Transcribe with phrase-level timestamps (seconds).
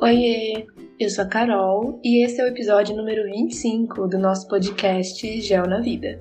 [0.00, 0.64] Oiê,
[1.00, 5.66] eu sou a Carol e esse é o episódio número 25 do nosso podcast Gel
[5.66, 6.20] na Vida.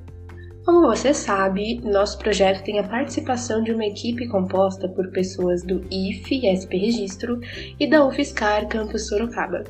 [0.65, 5.85] Como você sabe, nosso projeto tem a participação de uma equipe composta por pessoas do
[5.91, 7.39] IFE SP Registro
[7.79, 9.63] e da UFSCar Campus Sorocaba.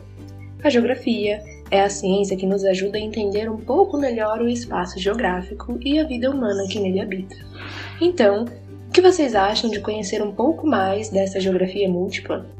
[0.63, 4.97] A geografia é a ciência que nos ajuda a entender um pouco melhor o espaço
[4.97, 7.35] geográfico e a vida humana que nele habita.
[7.99, 8.45] Então,
[8.87, 12.55] o que vocês acham de conhecer um pouco mais dessa geografia múltipla?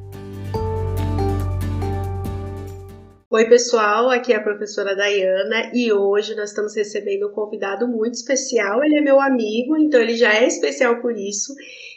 [3.30, 8.14] Oi, pessoal, aqui é a professora Dayana e hoje nós estamos recebendo um convidado muito
[8.14, 8.82] especial.
[8.82, 11.54] Ele é meu amigo, então ele já é especial por isso.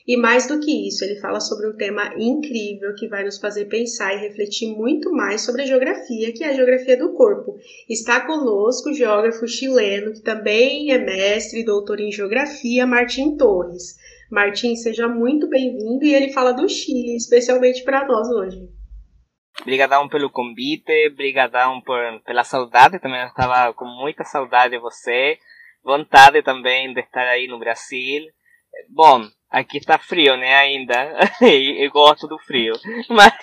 [0.08, 3.66] E mais do que isso, ele fala sobre um tema incrível que vai nos fazer
[3.66, 7.56] pensar e refletir muito mais sobre a geografia, que é a geografia do corpo.
[7.88, 13.94] Está conosco o geógrafo chileno, que também é mestre e doutor em geografia, Martim Torres.
[14.28, 18.79] Martim, seja muito bem-vindo e ele fala do Chile, especialmente para nós hoje.
[19.60, 25.38] Obrigadão pelo convite, obrigadão por, pela saudade, também estava com muita saudade de você,
[25.84, 28.24] vontade também de estar aí no Brasil.
[28.88, 30.94] Bom, aqui está frio, né, ainda,
[31.42, 32.72] eu gosto do frio,
[33.10, 33.34] mas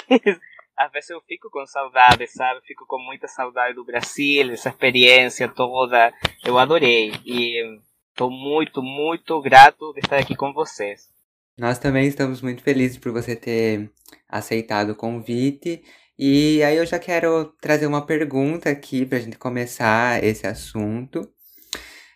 [0.77, 5.47] às vezes eu fico com saudade, sabe, fico com muita saudade do Brasil, essa experiência
[5.47, 6.13] toda,
[6.43, 11.16] eu adorei, e estou muito, muito grato de estar aqui com vocês.
[11.57, 13.89] Nós também estamos muito felizes por você ter
[14.29, 15.83] aceitado o convite
[16.19, 21.29] e aí eu já quero trazer uma pergunta aqui para a gente começar esse assunto.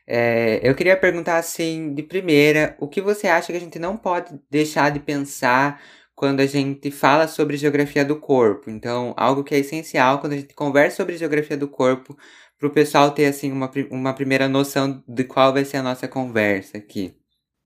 [0.07, 3.97] É, eu queria perguntar assim, de primeira, o que você acha que a gente não
[3.97, 5.81] pode deixar de pensar
[6.15, 8.69] quando a gente fala sobre geografia do corpo?
[8.69, 12.17] Então, algo que é essencial quando a gente conversa sobre geografia do corpo,
[12.59, 16.07] para o pessoal ter assim uma, uma primeira noção de qual vai ser a nossa
[16.07, 17.20] conversa aqui.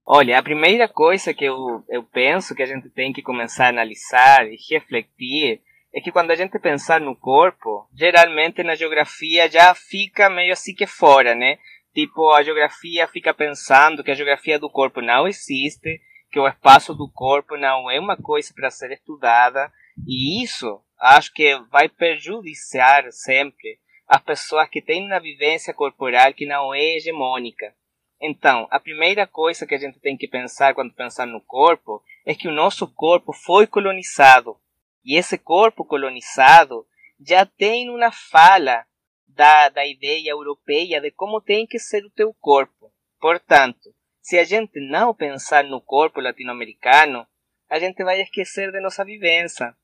[0.07, 3.69] Olha, a primeira coisa que eu, eu penso que a gente tem que começar a
[3.69, 9.73] analisar e refletir é que quando a gente pensar no corpo, geralmente na geografia já
[9.73, 11.57] fica meio assim que fora, né?
[11.91, 15.99] Tipo, a geografia fica pensando que a geografia do corpo não existe,
[16.29, 19.71] que o espaço do corpo não é uma coisa para ser estudada,
[20.05, 26.45] e isso acho que vai prejudiciar sempre as pessoas que têm uma vivência corporal que
[26.45, 27.73] não é hegemônica.
[28.21, 32.33] Então, a primeira coisa que a gente tem que pensar quando pensar no corpo é
[32.33, 34.57] que o nosso corpo foi colonizado
[35.05, 36.87] e esse corpo colonizado
[37.19, 38.85] já tem uma fala
[39.27, 42.91] da, da ideia europeia de como tem que ser o teu corpo.
[43.19, 47.27] Portanto, se a gente não pensar no corpo latino-americano,
[47.69, 49.75] a gente vai esquecer de nossa vivência.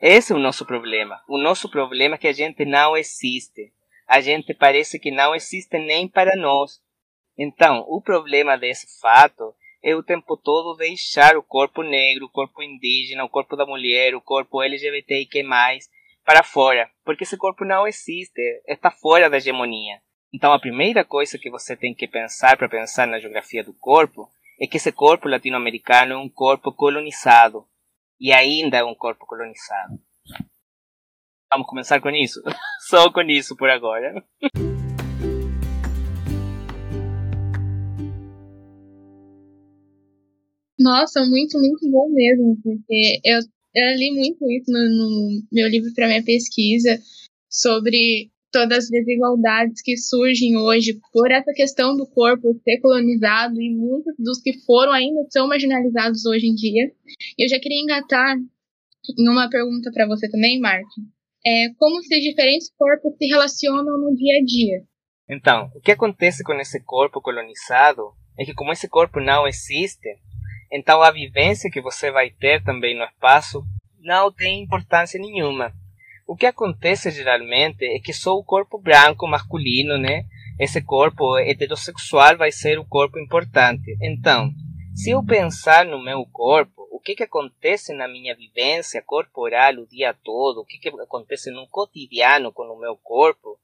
[0.00, 1.20] Esse é o nosso problema.
[1.26, 3.72] O nosso problema é que a gente não existe.
[4.06, 6.80] A gente parece que não existe nem para nós.
[7.38, 12.62] Então, o problema desse fato é o tempo todo deixar o corpo negro, o corpo
[12.62, 15.44] indígena, o corpo da mulher, o corpo LGBTIQ+,
[16.24, 20.00] para fora, porque esse corpo não existe, está fora da hegemonia.
[20.34, 24.28] Então a primeira coisa que você tem que pensar para pensar na geografia do corpo
[24.60, 27.64] é que esse corpo latino-americano é um corpo colonizado,
[28.20, 29.98] e ainda é um corpo colonizado.
[31.50, 32.42] Vamos começar com isso?
[32.90, 34.22] Só com isso por agora.
[40.78, 43.40] Nossa, muito, muito bom mesmo, porque eu,
[43.74, 46.98] eu li muito isso no, no meu livro para minha pesquisa
[47.50, 53.74] sobre todas as desigualdades que surgem hoje por essa questão do corpo ser colonizado e
[53.74, 56.90] muitos dos que foram ainda são marginalizados hoje em dia.
[57.38, 61.02] Eu já queria engatar em uma pergunta para você também, Martin.
[61.44, 64.82] É, como esses diferentes corpos se relacionam no dia a dia?
[65.30, 70.08] Então, o que acontece com esse corpo colonizado é que como esse corpo não existe,
[70.70, 73.64] então a vivência que você vai ter também no espaço
[74.00, 75.72] não tem importância nenhuma.
[76.26, 80.24] O que acontece geralmente é que só o corpo branco masculino, né?
[80.58, 83.96] Esse corpo heterossexual vai ser o corpo importante.
[84.02, 84.50] Então,
[84.94, 89.86] se eu pensar no meu corpo, o que, que acontece na minha vivência corporal o
[89.86, 93.58] dia todo, o que, que acontece no cotidiano com o meu corpo,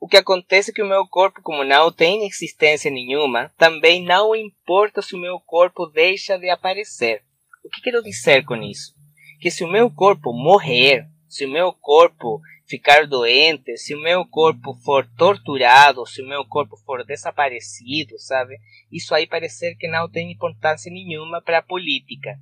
[0.00, 4.34] o que acontece é que o meu corpo, como não tem existência nenhuma, também não
[4.34, 7.22] importa se o meu corpo deixa de aparecer.
[7.64, 8.94] O que quero dizer com isso?
[9.40, 14.24] Que se o meu corpo morrer, se o meu corpo ficar doente, se o meu
[14.26, 18.56] corpo for torturado, se o meu corpo for desaparecido, sabe?
[18.92, 22.36] Isso aí parecer que não tem importância nenhuma para a política.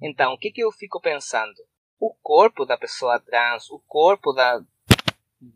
[0.00, 1.54] Então, o que, que eu fico pensando?
[2.00, 4.60] O corpo da pessoa trans, o corpo da,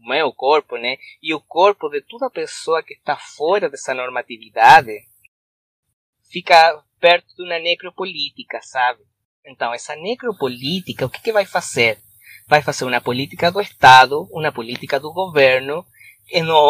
[0.01, 0.97] meu corpo, né?
[1.23, 4.93] E o corpo de toda pessoa que está fora dessa normatividade
[6.31, 9.01] fica perto de uma necropolítica, sabe?
[9.45, 11.99] Então, essa necropolítica, o que, que vai fazer?
[12.47, 15.85] vai fazer uma política do Estado, uma política do governo,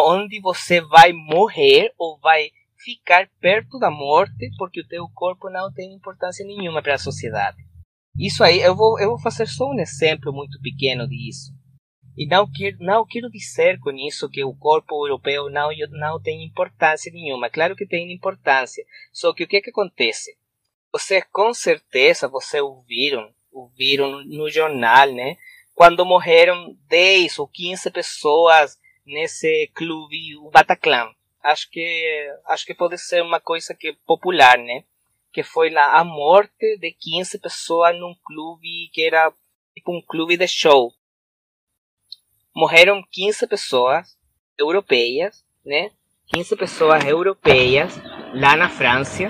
[0.05, 2.49] onde você vai morrer ou vai
[2.83, 7.57] ficar perto da morte porque o teu corpo não tem importância nenhuma para a sociedade.
[8.17, 11.51] Isso aí, eu vou, eu vou fazer só um exemplo muito pequeno disso.
[12.17, 16.43] E não quero, não quero dizer com isso que o corpo europeu não, não tem
[16.43, 17.47] importância nenhuma.
[17.47, 18.83] Claro que tem importância.
[19.13, 20.35] Só que o que, que acontece?
[20.91, 25.37] Você com certeza você ouviram, ouviram no, no jornal, né?
[25.75, 31.13] Quando morreram 10 ou 15 pessoas nesse clube, o Bataclan.
[31.43, 34.83] Acho que acho que pode ser uma coisa que popular, né?
[35.31, 39.31] Que foi lá a morte de 15 pessoas num clube que era
[39.75, 40.91] tipo um clube de show
[42.57, 44.17] morreram 15 pessoas
[44.57, 45.91] europeias, né?
[46.33, 47.95] 15 pessoas europeias
[48.33, 49.29] lá na França.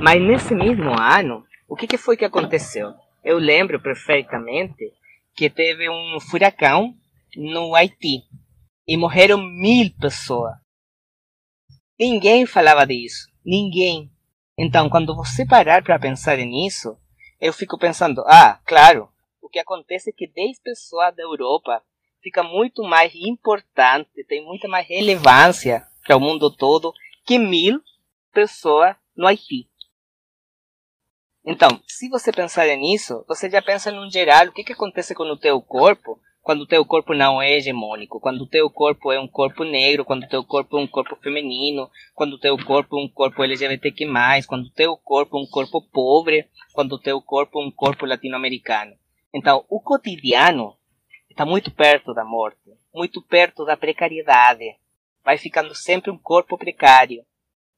[0.00, 2.94] Mas nesse mesmo ano, o que, que foi que aconteceu?
[3.22, 4.90] Eu lembro perfeitamente
[5.34, 6.94] que teve um furacão
[7.36, 8.22] no Haiti
[8.88, 10.54] e morreram mil pessoas.
[12.00, 14.10] Ninguém falava disso, ninguém.
[14.56, 16.96] Então, quando você parar para pensar nisso,
[17.38, 19.10] eu fico pensando, ah, claro,
[19.42, 21.82] o que acontece é que 10 pessoas da Europa
[22.22, 26.92] fica muito mais importante, tem muita mais relevância para o mundo todo
[27.24, 27.80] que mil
[28.32, 29.68] pessoas no Haiti.
[31.44, 35.22] Então, se você pensar nisso, você já pensa no geral o que, que acontece com
[35.24, 39.18] o teu corpo quando o teu corpo não é hegemônico, quando o teu corpo é
[39.18, 42.96] um corpo negro, quando o teu corpo é um corpo feminino, quando o teu corpo
[42.96, 44.06] é um corpo LGBTQ+,
[44.46, 48.06] quando o teu corpo é um corpo pobre, quando o teu corpo é um corpo
[48.06, 48.92] latino-americano.
[49.34, 50.76] Então, o cotidiano
[51.36, 54.64] está muito perto da morte, muito perto da precariedade.
[55.22, 57.22] Vai ficando sempre um corpo precário.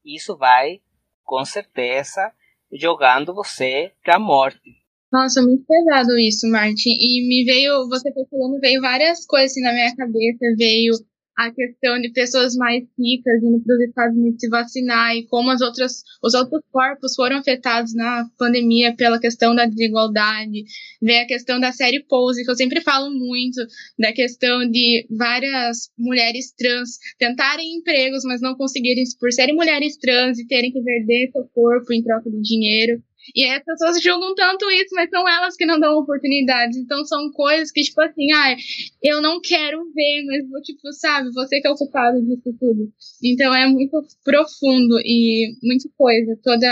[0.05, 0.81] Isso vai,
[1.25, 2.33] com certeza,
[2.73, 4.79] jogando você para a morte.
[5.11, 6.91] Nossa, muito pesado isso, Martin.
[6.91, 10.55] E me veio, você foi falando, veio várias coisas assim na minha cabeça.
[10.57, 10.93] Veio
[11.39, 15.53] a questão de pessoas mais ricas indo para os Estados Unidos se vacinar e como
[15.53, 20.65] as outras, os outros corpos foram afetados na pandemia pela questão da desigualdade.
[21.01, 23.65] Vem a questão da série Pose, que eu sempre falo muito,
[23.97, 30.41] da questão de várias mulheres trans tentarem empregos, mas não conseguirem por serem mulheres trans
[30.41, 33.01] e terem que vender seu corpo em troca de dinheiro.
[33.35, 36.77] E as pessoas julgam tanto isso, mas são elas que não dão oportunidades.
[36.77, 38.57] Então são coisas que, tipo assim, ah,
[39.03, 42.93] eu não quero ver, mas vou, tipo, sabe, você que é o culpado disso tudo.
[43.23, 46.67] Então é muito profundo e muito coisa, toda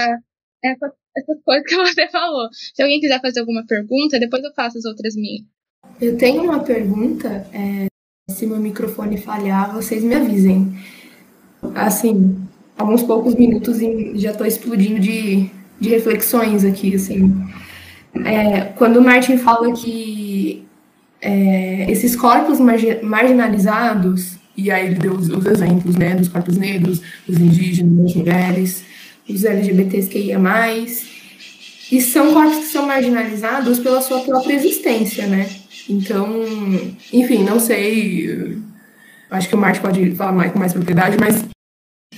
[0.65, 2.49] essa, essas coisas que você falou.
[2.53, 5.45] Se alguém quiser fazer alguma pergunta, depois eu faço as outras minhas.
[6.01, 7.87] Eu tenho uma pergunta, é,
[8.31, 10.75] se meu microfone falhar, vocês me avisem.
[11.75, 12.37] Assim,
[12.77, 15.51] alguns poucos minutos e já estou explodindo de
[15.81, 17.35] de reflexões aqui, assim.
[18.25, 20.65] É, quando o Martin fala que
[21.21, 22.59] é, esses corpos
[23.03, 28.15] marginalizados, e aí ele deu os, os, exemplos, né, dos corpos negros, os indígenas, as
[28.15, 28.85] mulheres,
[29.29, 31.07] os LGBTs que ia mais,
[31.91, 35.49] e são corpos que são marginalizados pela sua própria existência, né?
[35.89, 36.43] Então,
[37.13, 38.59] enfim, não sei,
[39.31, 41.45] acho que o Martin pode falar mais, com mais propriedade, mas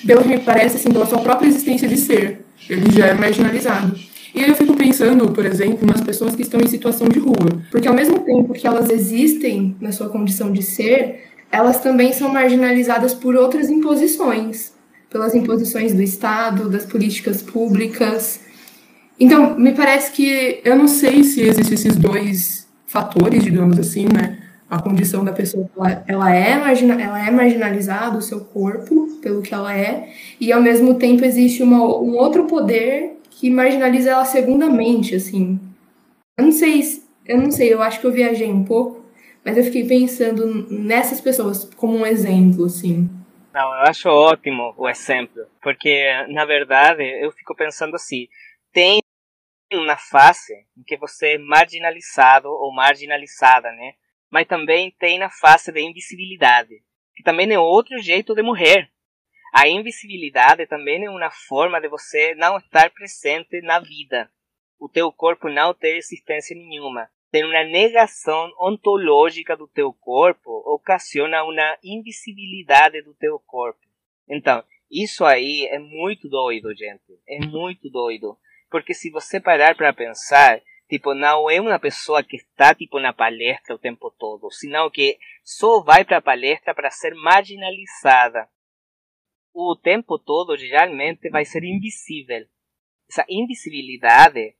[0.06, 3.98] pelo que me parece, assim, pela sua própria existência de ser, ele já é marginalizado.
[4.34, 7.88] E eu fico pensando, por exemplo, nas pessoas que estão em situação de rua, porque
[7.88, 13.14] ao mesmo tempo que elas existem na sua condição de ser, elas também são marginalizadas
[13.14, 14.72] por outras imposições,
[15.10, 18.40] pelas imposições do Estado, das políticas públicas.
[19.18, 24.37] Então, me parece que eu não sei se existem esses dois fatores, digamos assim, né?
[24.70, 29.40] A condição da pessoa, ela, ela, é margina, ela é marginalizada, o seu corpo, pelo
[29.40, 34.24] que ela é, e ao mesmo tempo existe uma, um outro poder que marginaliza ela
[34.24, 35.58] segundamente, assim.
[36.38, 36.82] Eu não sei,
[37.24, 39.04] eu não sei, eu acho que eu viajei um pouco,
[39.44, 43.08] mas eu fiquei pensando nessas pessoas como um exemplo, assim.
[43.54, 48.28] Não, eu acho ótimo o exemplo, porque na verdade eu fico pensando assim,
[48.72, 49.00] tem
[49.72, 53.94] uma fase em que você é marginalizado ou marginalizada, né?
[54.30, 56.82] Mas também tem na face da invisibilidade,
[57.14, 58.90] que também é outro jeito de morrer.
[59.52, 64.30] A invisibilidade também é uma forma de você não estar presente na vida.
[64.78, 67.08] O teu corpo não ter existência nenhuma.
[67.30, 73.80] Ter uma negação ontológica do teu corpo ocasiona uma invisibilidade do teu corpo.
[74.28, 77.18] Então, isso aí é muito doido, gente.
[77.26, 78.38] É muito doido.
[78.70, 83.12] Porque se você parar para pensar, Tipo, não é uma pessoa que está tipo na
[83.12, 88.48] palestra o tempo todo, senão que só vai para a palestra para ser marginalizada.
[89.52, 92.46] O tempo todo geralmente vai ser invisível.
[93.10, 94.54] Essa invisibilidade,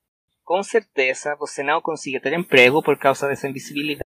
[0.45, 4.03] com certeza, você não consegue ter emprego por causa dessa invisibilidade.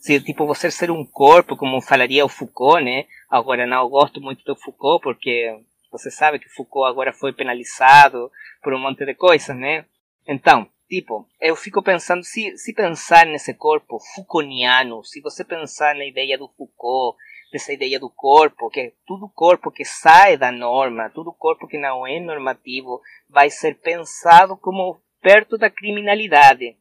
[0.00, 3.06] se tipo você ser um corpo, como falaria o Foucault, né?
[3.28, 8.30] Agora não gosto muito do Foucault porque você sabe que Foucault agora foi penalizado
[8.62, 9.84] por um monte de coisas, né?
[10.28, 16.04] Então, tipo, eu fico pensando, se, se pensar nesse corpo Foucaultiano, se você pensar na
[16.04, 17.16] ideia do Foucault,
[17.50, 22.06] dessa ideia do corpo, que todo corpo que sai da norma, todo corpo que não
[22.06, 26.76] é normativo, vai ser pensado como perto da criminalidade.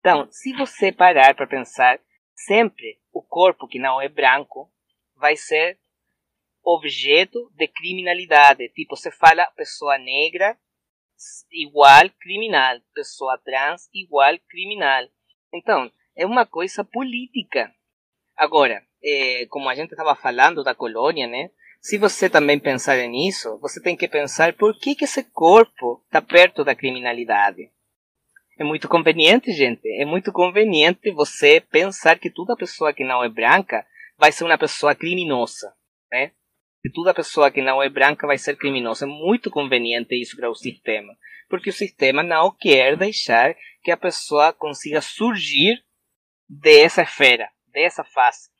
[0.00, 2.00] Então, se você parar para pensar,
[2.34, 4.68] sempre o corpo que não é branco
[5.14, 5.78] vai ser
[6.64, 8.68] objeto de criminalidade.
[8.70, 10.58] Tipo, você fala pessoa negra
[11.52, 15.06] igual criminal, pessoa trans igual criminal.
[15.52, 17.72] Então, é uma coisa política.
[18.36, 21.50] Agora, é, como a gente estava falando da colônia, né?
[21.80, 26.20] Se você também pensar nisso, você tem que pensar por que, que esse corpo está
[26.20, 27.70] perto da criminalidade.
[28.58, 29.88] É muito conveniente, gente.
[29.98, 33.86] É muito conveniente você pensar que toda pessoa que não é branca
[34.18, 35.74] vai ser uma pessoa criminosa,
[36.12, 36.32] né?
[36.82, 39.04] Que toda pessoa que não é branca vai ser criminosa.
[39.04, 41.14] É muito conveniente isso para o sistema,
[41.48, 45.82] porque o sistema não quer deixar que a pessoa consiga surgir
[46.48, 48.50] dessa esfera, dessa face.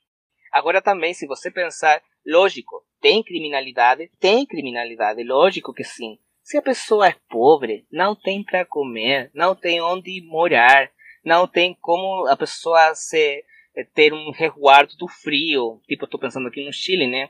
[0.51, 6.17] Agora também, se você pensar, lógico, tem criminalidade, tem criminalidade, lógico que sim.
[6.43, 10.91] Se a pessoa é pobre, não tem para comer, não tem onde morar,
[11.23, 13.43] não tem como a pessoa se
[13.75, 15.81] eh, ter um resguardo do frio.
[15.87, 17.29] Tipo, estou pensando aqui no Chile, né?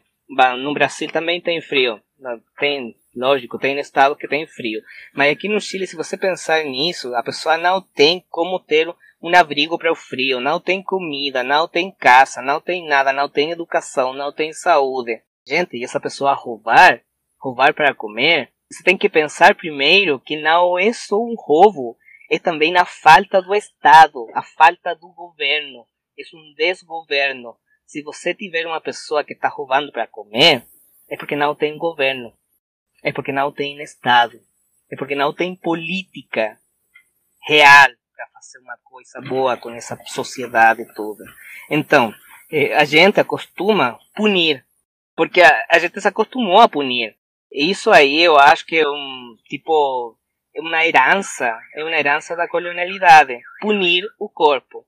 [0.57, 2.01] No Brasil também tem frio.
[2.57, 4.81] Tem, lógico, tem estado que tem frio.
[5.13, 8.87] Mas aqui no Chile, se você pensar nisso, a pessoa não tem como ter
[9.21, 13.29] um abrigo para o frio, não tem comida, não tem casa, não tem nada, não
[13.29, 15.21] tem educação, não tem saúde.
[15.45, 17.01] Gente, e essa pessoa roubar,
[17.39, 21.97] roubar para comer, você tem que pensar primeiro que não é só um roubo,
[22.29, 25.85] é também a falta do Estado, a falta do governo.
[26.17, 27.57] É um desgoverno.
[27.91, 30.65] Se você tiver uma pessoa que está roubando para comer,
[31.09, 32.31] é porque não tem governo.
[33.03, 34.39] É porque não tem Estado.
[34.89, 36.57] É porque não tem política
[37.45, 41.25] real para fazer uma coisa boa com essa sociedade toda.
[41.69, 42.13] Então,
[42.49, 44.65] eh, a gente acostuma punir,
[45.13, 47.17] porque a, a gente se acostumou a punir.
[47.51, 50.17] Isso aí eu acho que é um tipo
[50.55, 54.87] é uma herança, é uma herança da colonialidade, punir o corpo.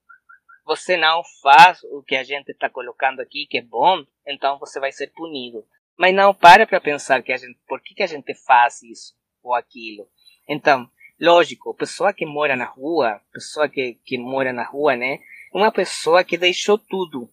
[0.65, 4.79] Você não faz o que a gente está colocando aqui, que é bom, então você
[4.79, 5.65] vai ser punido.
[5.97, 9.13] Mas não para para pensar que a gente, por que, que a gente faz isso
[9.43, 10.07] ou aquilo.
[10.47, 10.89] Então,
[11.19, 15.19] lógico, pessoa que mora na rua, pessoa que, que mora na rua, né?
[15.53, 17.29] Uma pessoa que deixou tudo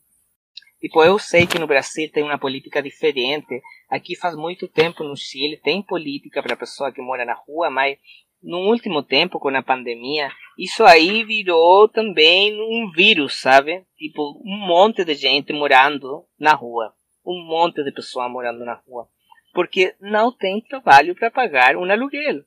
[0.81, 3.63] Tipo, eu sei que no Brasil tem uma política diferente.
[3.89, 7.99] Aqui faz muito tempo no Chile tem política para pessoa que mora na rua, mas
[8.43, 13.85] no último tempo, com a pandemia, isso aí virou também um vírus, sabe?
[13.97, 16.95] Tipo, um monte de gente morando na rua.
[17.25, 19.09] Um monte de pessoas morando na rua.
[19.53, 22.43] Porque não tem trabalho para pagar um aluguel.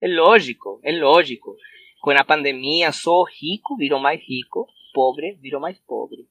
[0.00, 1.56] É lógico, é lógico.
[2.00, 6.26] Com a pandemia, só rico virou mais rico, pobre virou mais pobre.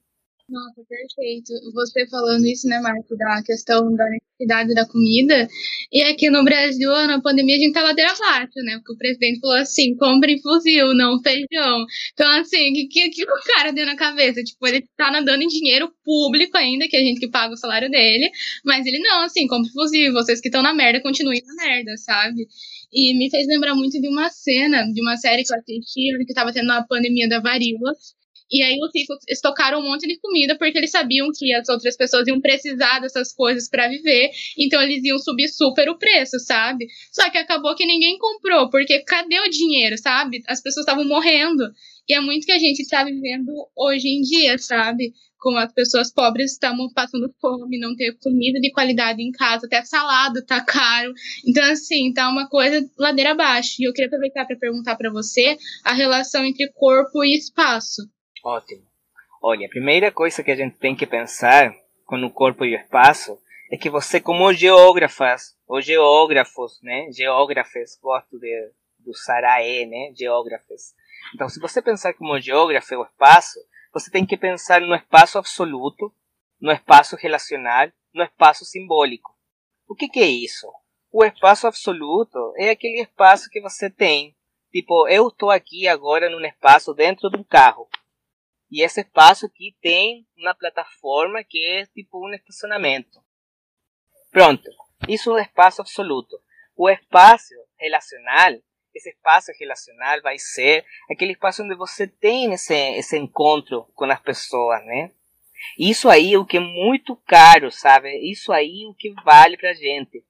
[0.46, 1.52] Nossa, perfeito.
[1.72, 5.48] Você falando isso, né, Marco, da questão da necessidade da comida.
[5.90, 8.76] E aqui no Brasil, na pandemia, a gente ladeira abaixo, né?
[8.76, 11.86] Porque o presidente falou assim: compre fuzil, não feijão.
[12.12, 14.42] Então, assim, o que, que, o cara deu na cabeça?
[14.44, 17.90] Tipo, ele tá nadando em dinheiro público ainda, que a gente que paga o salário
[17.90, 18.30] dele.
[18.64, 20.12] Mas ele não, assim, compre fuzil.
[20.12, 22.46] Vocês que estão na merda, continuem na merda, sabe?
[22.92, 26.34] E me fez lembrar muito de uma cena, de uma série que eu assisti, que
[26.34, 27.92] tava tendo a pandemia da varíola.
[28.50, 31.96] E aí os ricos estocaram um monte de comida porque eles sabiam que as outras
[31.96, 36.86] pessoas iam precisar dessas coisas para viver, então eles iam subir super o preço, sabe?
[37.10, 40.42] Só que acabou que ninguém comprou, porque cadê o dinheiro, sabe?
[40.46, 41.64] As pessoas estavam morrendo.
[42.08, 45.12] E é muito que a gente está vivendo hoje em dia, sabe?
[45.38, 49.82] Como as pessoas pobres estão passando fome, não ter comida de qualidade em casa, até
[49.84, 51.12] salada tá caro.
[51.46, 53.76] Então, assim, tá uma coisa ladeira abaixo.
[53.80, 58.02] E eu queria aproveitar para perguntar para você a relação entre corpo e espaço.
[58.44, 58.82] Ótimo.
[59.40, 61.74] Olha, a primeira coisa que a gente tem que pensar
[62.04, 63.40] com o corpo e o espaço
[63.72, 67.10] é que você, como geógrafas, ou geógrafos, né?
[67.10, 70.12] Geógrafes, gosto de, do Saraé, né?
[70.14, 70.94] Geógrafes.
[71.34, 73.58] Então, se você pensar como geógrafo o espaço,
[73.94, 76.12] você tem que pensar no espaço absoluto,
[76.60, 79.34] no espaço relacional, no espaço simbólico.
[79.88, 80.70] O que, que é isso?
[81.10, 84.36] O espaço absoluto é aquele espaço que você tem.
[84.70, 87.88] Tipo, eu estou aqui agora num espaço dentro de um carro.
[88.74, 93.20] E esse espaço aqui tem uma plataforma que é tipo um estacionamento.
[94.32, 94.68] Pronto.
[95.08, 96.36] Isso é o espaço absoluto.
[96.76, 98.52] O espaço relacional
[98.92, 104.20] esse espaço relacional vai ser aquele espaço onde você tem esse, esse encontro com as
[104.20, 105.12] pessoas, né?
[105.78, 108.10] Isso aí é o que é muito caro, sabe?
[108.28, 110.24] Isso aí é o que vale pra gente.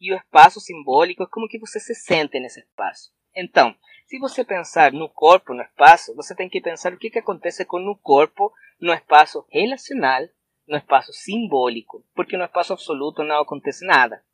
[0.00, 3.12] E o espaço simbólico é como que você se sente nesse espaço.
[3.34, 3.74] Então,
[4.08, 7.62] se você pensar no corpo, no espaço, você tem que pensar o que, que acontece
[7.66, 8.50] com o corpo
[8.80, 10.22] no espaço relacional,
[10.66, 14.24] no espaço simbólico, porque no espaço absoluto não acontece nada.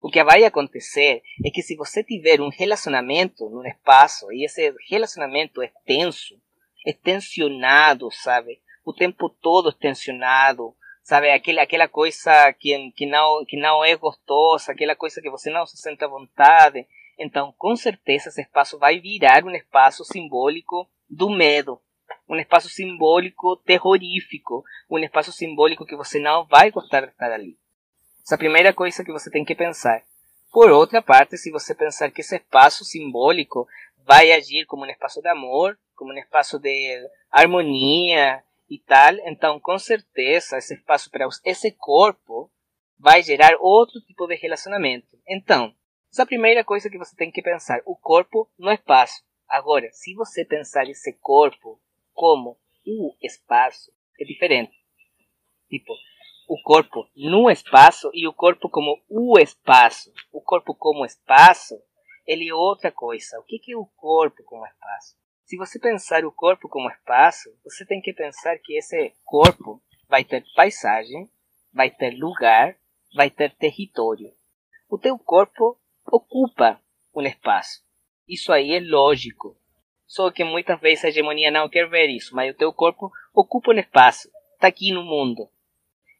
[0.00, 4.74] O que vai acontecer é que se você tiver um relacionamento no espaço e esse
[4.90, 6.34] relacionamento é tenso,
[6.84, 8.60] é tensionado, sabe?
[8.84, 10.74] O tempo todo é tensionado,
[11.04, 11.30] sabe?
[11.30, 15.64] Aquela, aquela coisa que, que, não, que não é gostosa, aquela coisa que você não
[15.64, 16.84] se sente à vontade.
[17.18, 21.80] Então, com certeza, esse espaço vai virar um espaço simbólico do medo,
[22.28, 27.56] um espaço simbólico terrorífico, um espaço simbólico que você não vai gostar de estar ali.
[28.24, 30.02] Essa é a primeira coisa que você tem que pensar.
[30.52, 33.66] Por outra parte, se você pensar que esse espaço simbólico
[34.04, 39.60] vai agir como um espaço de amor, como um espaço de harmonia e tal, então
[39.60, 42.50] com certeza esse espaço para esse corpo
[42.98, 45.18] vai gerar outro tipo de relacionamento.
[45.26, 45.74] Então,
[46.12, 49.24] essa é a primeira coisa que você tem que pensar, o corpo no espaço.
[49.48, 51.80] Agora, se você pensar esse corpo
[52.12, 53.90] como o espaço,
[54.20, 54.76] é diferente.
[55.70, 55.94] Tipo,
[56.46, 60.12] o corpo no espaço e o corpo como o espaço.
[60.30, 61.80] O corpo como espaço,
[62.26, 63.40] ele é outra coisa.
[63.40, 65.16] O que é o corpo como espaço?
[65.46, 70.24] Se você pensar o corpo como espaço, você tem que pensar que esse corpo vai
[70.24, 71.30] ter paisagem,
[71.72, 72.76] vai ter lugar,
[73.14, 74.30] vai ter território.
[74.90, 76.80] O teu corpo ocupa
[77.14, 77.82] um espaço.
[78.28, 79.56] Isso aí é lógico.
[80.06, 83.72] Só que muitas vezes a hegemonia não quer ver isso, mas o teu corpo ocupa
[83.72, 84.28] um espaço.
[84.54, 85.48] Está aqui no mundo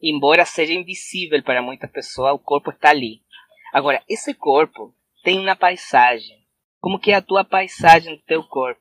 [0.03, 3.23] embora seja invisível para muitas pessoas, o corpo está ali.
[3.73, 6.37] Agora, esse corpo tem uma paisagem.
[6.81, 8.81] Como que é a tua paisagem do teu corpo?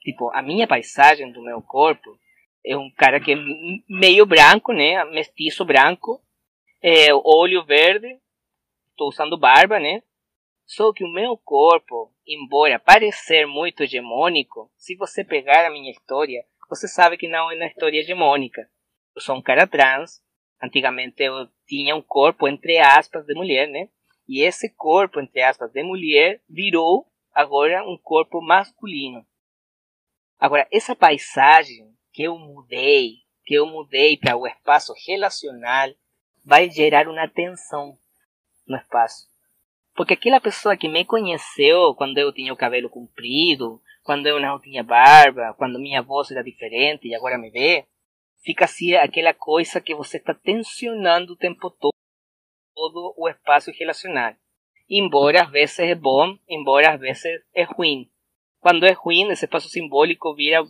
[0.00, 2.18] Tipo, a minha paisagem do meu corpo
[2.64, 3.36] é um cara que é
[3.88, 5.04] meio branco, né?
[5.04, 6.20] Mestiço branco,
[6.80, 8.18] é, olho verde,
[8.90, 10.02] estou usando barba, né?
[10.64, 16.44] Só que o meu corpo, embora parecer muito hegemônico, se você pegar a minha história,
[16.68, 18.68] você sabe que não é uma história hegemônica.
[19.14, 20.22] Eu sou um cara trans,
[20.62, 23.88] antigamente eu tinha um corpo entre aspas de mulher, né?
[24.26, 29.26] E esse corpo entre aspas de mulher virou agora um corpo masculino.
[30.38, 35.90] Agora essa paisagem que eu mudei, que eu mudei para o espaço relacional,
[36.44, 37.98] vai gerar uma tensão
[38.66, 39.31] no espaço.
[39.94, 44.58] Porque aquela pessoa que me conheceu quando eu tinha o cabelo comprido, quando eu não
[44.58, 47.86] tinha barba, quando minha voz era diferente e agora me vê,
[48.42, 51.92] fica assim aquela coisa que você está tensionando o tempo todo,
[52.74, 54.34] todo o espaço relacional.
[54.88, 58.10] Embora às vezes é bom, embora às vezes é ruim.
[58.60, 60.64] Quando é ruim, esse espaço simbólico vira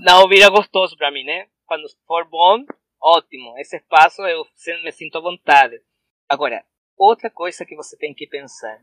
[0.00, 1.48] não vira gostoso para mim, né?
[1.66, 2.64] Quando for bom,
[3.00, 3.58] ótimo.
[3.58, 4.44] Esse espaço eu
[4.82, 5.80] me sinto à vontade.
[6.28, 6.64] Agora,
[7.08, 8.80] outra coisa que você tem que pensar.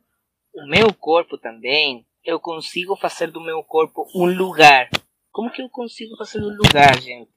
[0.53, 4.89] O meu corpo também, eu consigo fazer do meu corpo um lugar.
[5.31, 7.31] Como que eu consigo fazer um lugar, gente?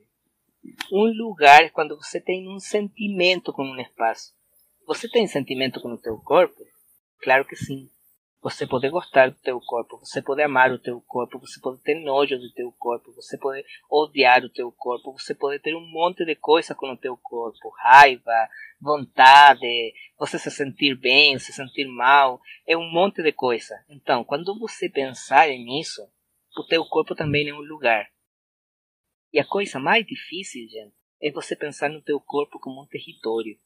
[0.90, 4.33] Um lugar quando você tem um sentimento com um espaço.
[4.87, 6.64] Você tem sentimento com o teu corpo?
[7.21, 7.88] Claro que sim.
[8.43, 11.95] Você pode gostar do teu corpo, você pode amar o teu corpo, você pode ter
[11.95, 16.25] nojo do teu corpo, você pode odiar o teu corpo, você pode ter um monte
[16.25, 18.49] de coisa com o teu corpo, raiva,
[18.81, 23.77] vontade, você se sentir bem, se sentir mal, é um monte de coisa.
[23.89, 26.03] Então, quando você pensar nisso,
[26.59, 28.11] o teu corpo também é um lugar.
[29.33, 33.57] E a coisa mais difícil, gente, é você pensar no teu corpo como um território.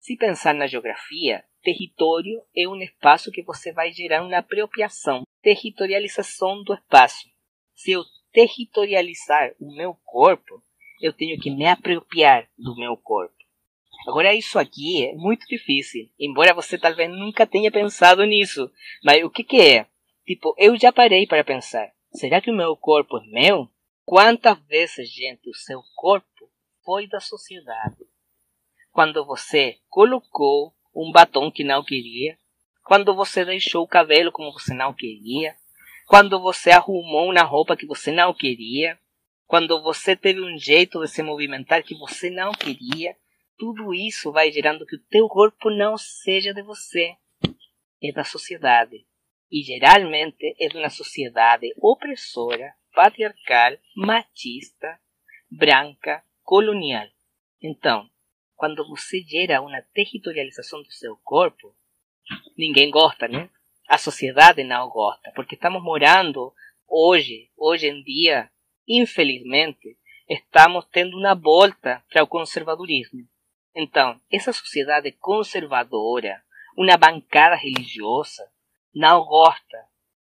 [0.00, 6.62] Se pensar na geografia, território é um espaço que você vai gerar uma apropriação, territorialização
[6.62, 7.26] do espaço.
[7.74, 10.62] Se eu territorializar o meu corpo,
[11.00, 13.34] eu tenho que me apropriar do meu corpo.
[14.06, 18.70] Agora, isso aqui é muito difícil, embora você talvez nunca tenha pensado nisso.
[19.02, 19.86] Mas o que, que é?
[20.26, 23.68] Tipo, eu já parei para pensar: será que o meu corpo é meu?
[24.04, 26.50] Quantas vezes, gente, o seu corpo
[26.84, 28.04] foi da sociedade?
[28.92, 32.38] Quando você colocou um batom que não queria,
[32.84, 35.56] quando você deixou o cabelo como você não queria,
[36.06, 38.98] quando você arrumou uma roupa que você não queria,
[39.46, 43.16] quando você teve um jeito de se movimentar que você não queria,
[43.56, 47.14] tudo isso vai gerando que o teu corpo não seja de você,
[48.02, 49.06] é da sociedade.
[49.50, 54.98] E geralmente é de uma sociedade opressora patriarcal, machista,
[55.50, 57.06] branca, colonial.
[57.62, 58.08] Então,
[58.64, 61.76] quando você gera uma territorialização do seu corpo,
[62.56, 63.50] ninguém gosta, né?
[63.86, 66.50] a sociedade não gosta, porque estamos morando
[66.88, 68.50] hoje, hoje em dia,
[68.88, 73.28] infelizmente, estamos tendo uma volta para o conservadorismo.
[73.76, 76.42] Então, essa sociedade conservadora,
[76.74, 78.50] uma bancada religiosa,
[78.94, 79.76] não gosta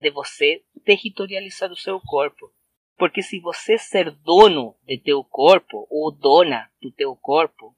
[0.01, 2.51] de você territorializar o seu corpo.
[2.97, 7.77] Porque se você ser dono de teu corpo, ou dona do teu corpo,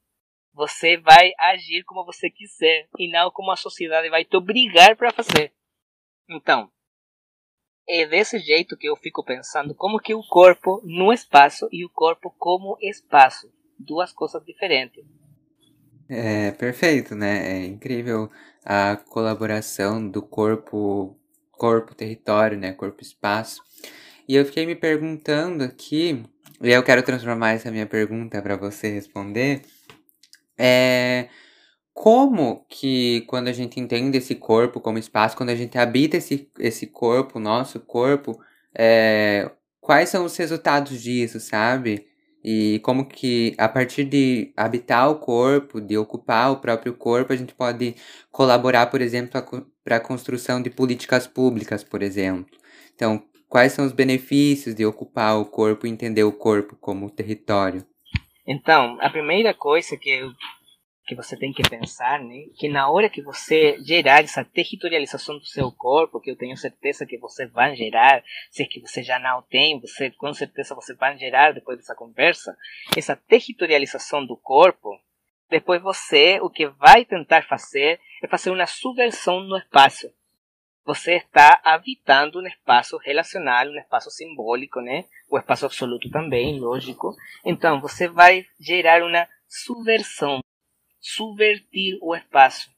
[0.54, 5.12] você vai agir como você quiser e não como a sociedade vai te obrigar para
[5.12, 5.52] fazer.
[6.30, 6.70] Então,
[7.88, 11.90] é desse jeito que eu fico pensando como que o corpo no espaço e o
[11.90, 15.04] corpo como espaço, duas coisas diferentes.
[16.08, 17.62] É perfeito, né?
[17.62, 18.30] É incrível
[18.64, 21.18] a colaboração do corpo,
[21.50, 22.72] corpo território, né?
[22.72, 23.62] Corpo espaço.
[24.28, 26.22] E eu fiquei me perguntando aqui,
[26.62, 29.62] e eu quero transformar essa minha pergunta para você responder
[30.58, 31.28] é,
[31.92, 36.50] como que quando a gente entende esse corpo como espaço, quando a gente habita esse,
[36.58, 38.38] esse corpo, nosso corpo,
[38.76, 42.06] é, quais são os resultados disso, sabe?
[42.42, 47.36] E como que a partir de habitar o corpo, de ocupar o próprio corpo, a
[47.36, 47.96] gente pode
[48.30, 49.40] colaborar, por exemplo,
[49.82, 52.54] para a construção de políticas públicas, por exemplo.
[52.94, 57.86] Então, quais são os benefícios de ocupar o corpo e entender o corpo como território?
[58.46, 60.32] Então, a primeira coisa que eu
[61.06, 62.46] que você tem que pensar, né?
[62.58, 67.04] Que na hora que você gerar essa territorialização do seu corpo, que eu tenho certeza
[67.04, 70.94] que você vai gerar, se é que você já não tem, você com certeza você
[70.94, 72.56] vai gerar depois dessa conversa,
[72.96, 74.98] essa territorialização do corpo,
[75.50, 80.10] depois você o que vai tentar fazer é fazer uma subversão no espaço.
[80.84, 85.04] Você está habitando um espaço relacional, um espaço simbólico, né?
[85.30, 87.14] O espaço absoluto também, lógico.
[87.44, 90.40] Então, você vai gerar uma subversão,
[91.00, 92.70] subvertir o espaço.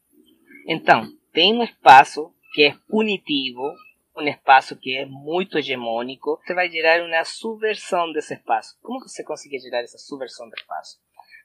[0.69, 3.75] Então, tem um espaço que é punitivo,
[4.17, 8.77] um espaço que é muito hegemônico, você vai gerar uma subversão desse espaço.
[8.83, 10.99] Como você consegue gerar essa subversão do espaço?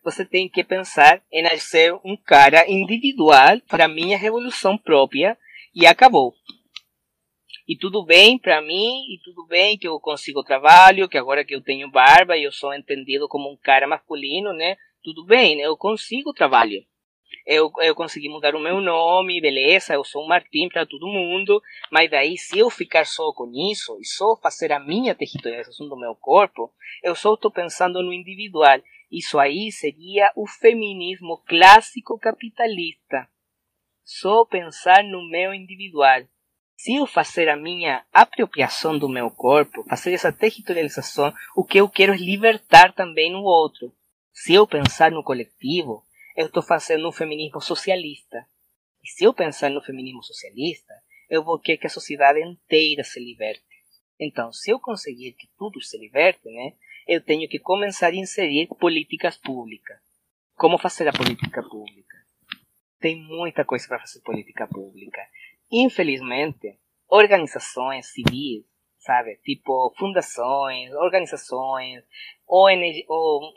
[0.03, 5.37] Você tem que pensar em ser um cara individual para minha revolução própria
[5.73, 6.33] e acabou.
[7.67, 11.55] E tudo bem para mim, e tudo bem que eu consigo trabalho, que agora que
[11.55, 14.75] eu tenho barba e eu sou entendido como um cara masculino, né?
[15.03, 15.63] Tudo bem, né?
[15.63, 16.83] eu consigo trabalho.
[17.45, 21.61] Eu, eu consegui mudar o meu nome, beleza, eu sou um Martim para todo mundo,
[21.89, 25.97] mas daí se eu ficar só com isso e só fazer a minha territorialização do
[25.97, 28.79] meu corpo, eu só estou pensando no individual.
[29.11, 33.27] Isso aí seria o feminismo clássico capitalista
[34.19, 36.23] só pensar no meu individual.
[36.75, 41.87] Se eu fazer a minha apropriação do meu corpo, fazer essa territorialização, o que eu
[41.87, 43.93] quero é libertar também no outro.
[44.33, 46.03] Se eu pensar no coletivo,
[46.35, 48.45] eu estou fazendo um feminismo socialista.
[49.01, 50.93] E se eu pensar no feminismo socialista,
[51.29, 53.63] eu vou querer que a sociedade inteira se liberte.
[54.19, 56.73] Então, se eu conseguir que tudo se liberte, né,
[57.07, 59.99] eu tenho que começar a inserir políticas públicas.
[60.55, 62.10] Como fazer a política pública?
[63.01, 65.21] Tem muita coisa para fazer política pública.
[65.71, 66.77] Infelizmente,
[67.09, 68.63] organizações civis,
[68.99, 72.03] sabe, tipo fundações, organizações,
[72.47, 73.05] ONG,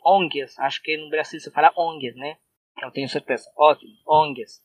[0.04, 2.38] ONGs, acho que no Brasil se fala ONGs, né?
[2.82, 3.44] Eu tenho certeza.
[3.56, 4.62] Ótimo, ONGs.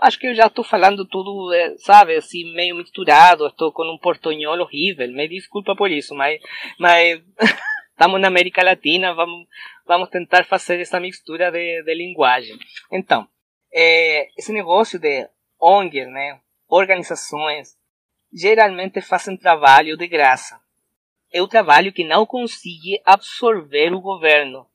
[0.00, 3.98] Acho que eu já estou falando tudo, é, sabe, assim, meio misturado, estou com um
[3.98, 6.40] portunhol horrível, me desculpa por isso, mas,
[6.76, 7.22] mas
[7.92, 9.46] estamos na América Latina, vamos,
[9.86, 12.56] vamos tentar fazer essa mistura de, de linguagem.
[12.90, 13.28] Então,
[13.72, 15.28] é, esse negócio de
[15.60, 17.76] ONGs, né, organizações,
[18.32, 20.60] geralmente fazem trabalho de graça.
[21.32, 24.68] É o trabalho que não consegue absorver o governo.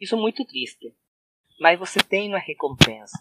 [0.00, 0.94] Isso é muito triste.
[1.60, 3.16] Mas você tem uma recompensa.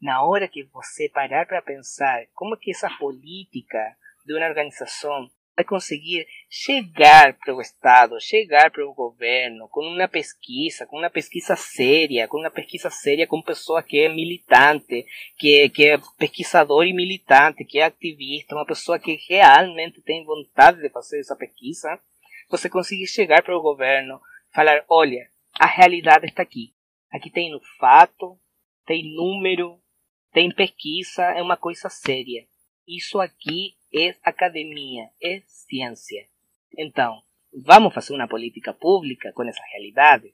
[0.00, 5.28] Na hora que você parar para pensar como que essa política de uma organização
[5.60, 11.10] vai conseguir chegar para o Estado, chegar para o governo, com uma pesquisa, com uma
[11.10, 16.86] pesquisa séria, com uma pesquisa séria com pessoa que é militante, que, que é pesquisador
[16.86, 22.00] e militante, que é ativista, uma pessoa que realmente tem vontade de fazer essa pesquisa,
[22.48, 24.20] você conseguir chegar para o governo,
[24.54, 26.72] falar, olha, a realidade está aqui.
[27.12, 28.38] Aqui tem no fato,
[28.86, 29.78] tem número,
[30.32, 32.46] tem pesquisa, é uma coisa séria.
[32.86, 36.26] Isso aqui é academia, é ciência.
[36.76, 37.22] Então,
[37.52, 40.32] vamos fazer uma política pública com essa realidade?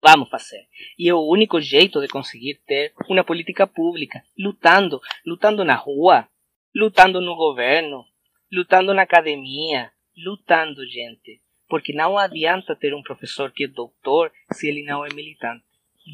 [0.00, 0.66] Vamos fazer.
[0.98, 6.28] E é o único jeito de conseguir ter uma política pública, lutando, lutando na rua,
[6.74, 8.04] lutando no governo,
[8.50, 11.40] lutando na academia, lutando, gente.
[11.68, 15.64] Porque não adianta ter um professor que é doutor se ele não é militante.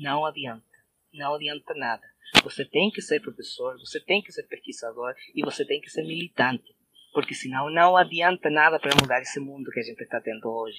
[0.03, 0.65] Não adianta.
[1.13, 2.07] não adianta nada.
[2.45, 6.03] Você tem que ser professor, você tem que ser pesquisador e você tem que ser
[6.03, 6.77] militante.
[7.13, 10.79] Porque senão não adianta nada para mudar esse mundo que a gente está tendo hoje.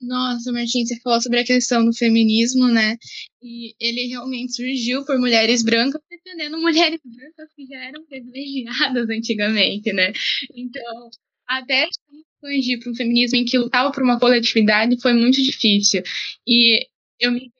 [0.00, 2.96] Nossa, Martim, você falou sobre a questão do feminismo, né?
[3.42, 9.92] E ele realmente surgiu por mulheres brancas defendendo mulheres brancas que já eram privilegiadas antigamente,
[9.92, 10.12] né?
[10.54, 11.10] Então,
[11.46, 16.02] até expandir para um feminismo em que lutava por uma coletividade foi muito difícil.
[16.46, 16.86] E
[17.20, 17.52] eu me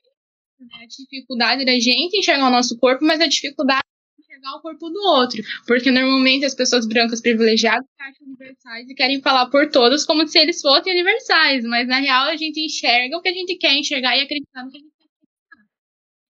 [0.59, 3.94] né, a dificuldade da gente enxergar o nosso corpo, mas a dificuldade de
[4.35, 5.41] enxergar o corpo do outro.
[5.65, 10.37] Porque normalmente as pessoas brancas privilegiadas acham universais e querem falar por todos como se
[10.37, 14.17] eles fossem universais, mas na real a gente enxerga o que a gente quer enxergar
[14.17, 15.65] e acreditar no que a gente quer acreditar.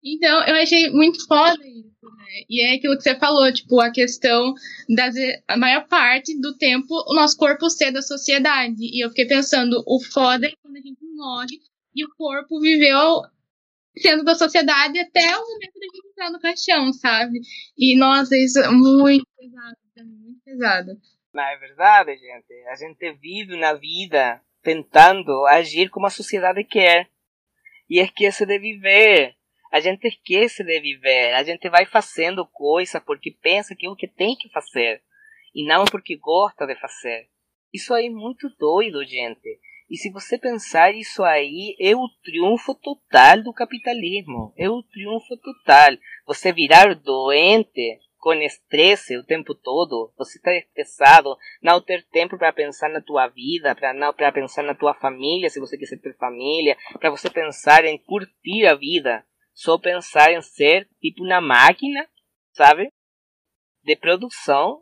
[0.04, 1.94] Então eu achei muito foda isso.
[2.04, 2.44] Né?
[2.50, 4.54] E é aquilo que você falou, tipo, a questão
[4.90, 5.10] da
[5.48, 8.82] a maior parte do tempo o nosso corpo ser da sociedade.
[8.82, 11.60] E eu fiquei pensando, o foda é quando a gente morre
[11.96, 13.22] e o corpo viveu
[13.98, 17.40] sendo da sociedade até o momento de gente entrar no caixão, sabe?
[17.78, 20.92] E, nossa, isso é muito pesado, muito pesado.
[21.34, 22.54] Não é verdade, gente.
[22.70, 27.10] A gente vive na vida tentando agir como a sociedade quer.
[27.90, 29.36] E esquece de viver.
[29.72, 31.34] A gente esquece de viver.
[31.34, 35.02] A gente vai fazendo coisas porque pensa que é o que tem que fazer.
[35.54, 37.28] E não porque gosta de fazer.
[37.74, 39.60] Isso aí é muito doido, gente.
[39.94, 44.52] E se você pensar isso aí, é o triunfo total do capitalismo.
[44.58, 45.96] É o triunfo total.
[46.26, 52.52] Você virar doente com estresse o tempo todo, você está estressado, não ter tempo para
[52.52, 56.18] pensar na tua vida, para não para pensar na tua família, se você quiser ter
[56.18, 62.10] família, para você pensar em curtir a vida, só pensar em ser tipo uma máquina,
[62.54, 62.90] sabe?
[63.84, 64.82] De produção,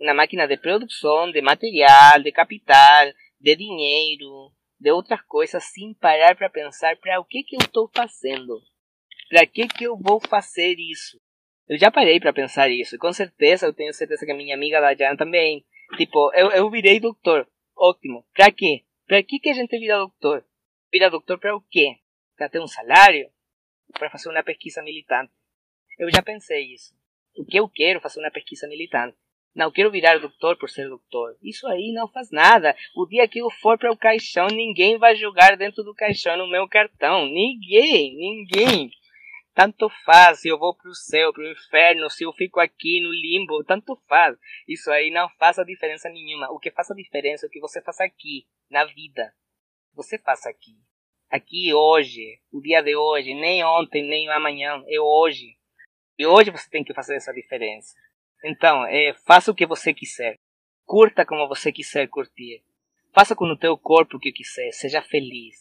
[0.00, 3.06] uma máquina de produção de material, de capital,
[3.40, 7.90] de dinheiro, de outras coisas, sem parar para pensar para o que que eu estou
[7.94, 8.60] fazendo,
[9.28, 11.20] para que que eu vou fazer isso.
[11.68, 14.80] Eu já parei para pensar isso, com certeza eu tenho certeza que a minha amiga
[14.80, 15.64] Dayana também.
[15.96, 18.24] Tipo, eu, eu virei doutor, ótimo.
[18.34, 18.84] Para quê?
[19.06, 20.44] Para que que a gente vira doutor?
[20.92, 21.96] Vira doutor para o quê?
[22.36, 23.30] Para ter um salário?
[23.92, 25.32] Para fazer uma pesquisa militante?
[25.98, 26.94] Eu já pensei isso.
[27.36, 29.16] O que eu quero fazer uma pesquisa militante.
[29.56, 31.34] Não quero virar doutor por ser doutor.
[31.42, 32.76] Isso aí não faz nada.
[32.94, 36.46] O dia que eu for para o caixão, ninguém vai jogar dentro do caixão no
[36.46, 37.24] meu cartão.
[37.24, 38.90] Ninguém, ninguém.
[39.54, 43.00] Tanto faz se eu vou para o céu, para o inferno, se eu fico aqui
[43.00, 44.36] no limbo, tanto faz.
[44.68, 46.52] Isso aí não faz a diferença nenhuma.
[46.52, 49.32] O que faz a diferença é o que você faz aqui, na vida.
[49.94, 50.76] Você faz aqui.
[51.30, 55.56] Aqui hoje, o dia de hoje, nem ontem, nem amanhã, é hoje.
[56.18, 57.94] E hoje você tem que fazer essa diferença.
[58.44, 60.36] Então, é, faça o que você quiser.
[60.84, 62.62] Curta como você quiser curtir.
[63.12, 64.70] Faça com o teu corpo o que quiser.
[64.72, 65.56] Seja feliz.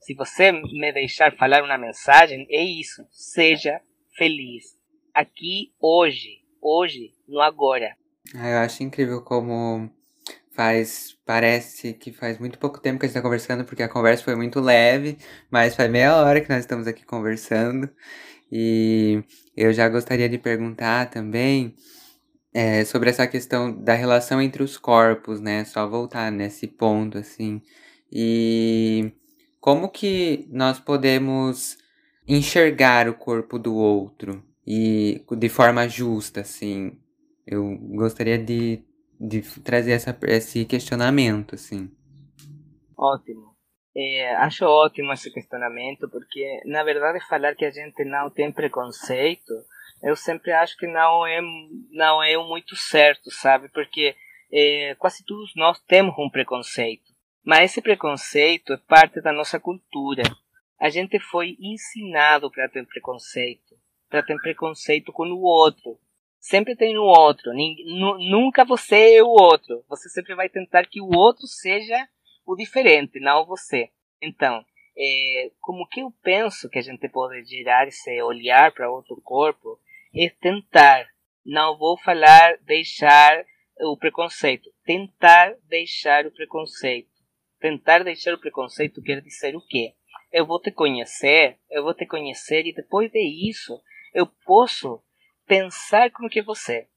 [0.00, 3.06] Se você me deixar falar uma mensagem, é isso.
[3.10, 3.80] Seja
[4.16, 4.64] feliz.
[5.12, 6.42] Aqui, hoje.
[6.62, 7.96] Hoje, no agora.
[8.34, 9.90] Ah, eu acho incrível como
[10.54, 11.18] faz.
[11.26, 14.34] Parece que faz muito pouco tempo que a gente está conversando, porque a conversa foi
[14.34, 15.18] muito leve,
[15.50, 17.90] mas faz meia hora que nós estamos aqui conversando.
[18.52, 19.24] E
[19.56, 21.74] eu já gostaria de perguntar também
[22.54, 25.64] é, sobre essa questão da relação entre os corpos, né?
[25.64, 27.60] Só voltar nesse ponto, assim.
[28.12, 29.12] E
[29.60, 31.76] como que nós podemos
[32.28, 36.96] enxergar o corpo do outro e de forma justa, assim?
[37.44, 38.84] Eu gostaria de,
[39.20, 41.90] de trazer essa, esse questionamento, assim.
[42.96, 43.52] Ótimo.
[43.96, 49.54] É, acho ótimo esse questionamento, porque, na verdade, falar que a gente não tem preconceito
[50.02, 51.40] eu sempre acho que não é
[51.90, 53.68] não é muito certo, sabe?
[53.68, 54.14] Porque
[54.52, 57.12] é, quase todos nós temos um preconceito,
[57.44, 60.22] mas esse preconceito é parte da nossa cultura.
[60.80, 63.74] A gente foi ensinado para ter preconceito,
[64.08, 65.98] para ter preconceito com o outro.
[66.38, 69.82] Sempre tem o outro, nunca você é o outro.
[69.88, 72.06] Você sempre vai tentar que o outro seja
[72.44, 73.88] o diferente, não você.
[74.20, 74.64] Então,
[74.96, 79.78] é, como que eu penso que a gente pode gerar esse olhar para outro corpo
[80.14, 81.08] é tentar.
[81.44, 83.44] Não vou falar deixar
[83.80, 84.70] o preconceito.
[84.84, 87.10] Tentar deixar o preconceito.
[87.60, 89.94] Tentar deixar o preconceito quer dizer o quê?
[90.32, 93.80] Eu vou te conhecer, eu vou te conhecer e depois de isso
[94.12, 95.02] eu posso
[95.46, 96.88] pensar como que você.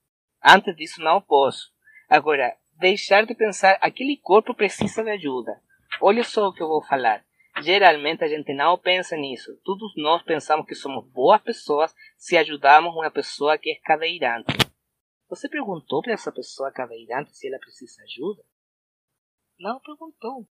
[0.43, 1.71] Antes disso não posso.
[2.09, 5.59] Agora, deixar de pensar, aquele corpo precisa de ajuda.
[6.01, 7.26] Olha só o que eu vou falar.
[7.61, 9.59] Geralmente a gente não pensa nisso.
[9.63, 14.53] Todos nós pensamos que somos boas pessoas se ajudarmos uma pessoa que é cadeirante.
[15.29, 18.43] Você perguntou para essa pessoa cadeirante se ela precisa de ajuda?
[19.59, 20.47] Não perguntou.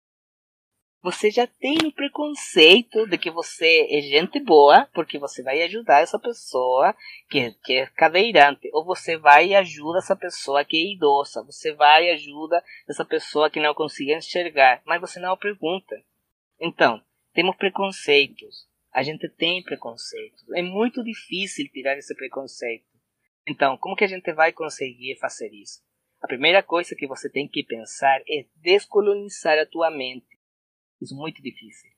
[1.02, 6.02] você já tem o preconceito de que você é gente boa, porque você vai ajudar
[6.02, 6.96] essa pessoa
[7.30, 11.74] que, que é cadeirante, ou você vai e ajuda essa pessoa que é idosa, você
[11.74, 15.96] vai e ajuda essa pessoa que não consegue enxergar, mas você não pergunta.
[16.60, 18.68] Então, temos preconceitos.
[18.92, 20.46] A gente tem preconceitos.
[20.54, 22.86] É muito difícil tirar esse preconceito.
[23.48, 25.84] Então, como que a gente vai conseguir fazer isso?
[26.22, 30.36] A primeira coisa que você tem que pensar é descolonizar a tua mente
[31.02, 31.92] isso é muito difícil.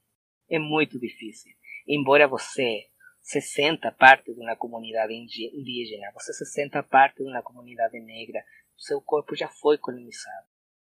[0.50, 1.54] É muito difícil.
[1.88, 2.88] Embora você
[3.22, 8.44] se senta parte de uma comunidade indígena, você se senta parte de uma comunidade negra,
[8.78, 10.48] seu corpo já foi colonizado.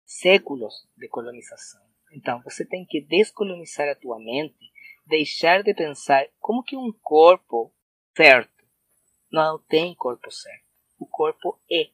[0.05, 1.81] Séculos de colonização.
[2.11, 4.71] Então, você tem que descolonizar a tua mente,
[5.05, 7.73] deixar de pensar como que um corpo
[8.15, 8.55] certo
[9.31, 10.65] não tem corpo certo.
[10.97, 11.89] O corpo é.